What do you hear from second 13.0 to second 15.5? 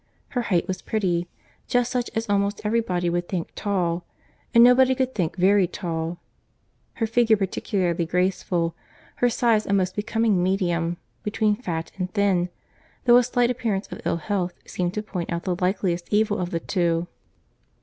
though a slight appearance of ill health seemed to point out